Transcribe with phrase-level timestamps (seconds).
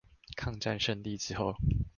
[0.35, 1.53] 抗戰勝利之後